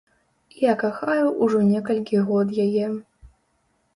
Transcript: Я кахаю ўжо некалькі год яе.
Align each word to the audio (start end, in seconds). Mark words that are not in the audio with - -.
Я 0.61 0.71
кахаю 0.83 1.27
ўжо 1.43 1.59
некалькі 1.73 2.21
год 2.29 2.47
яе. 2.65 2.87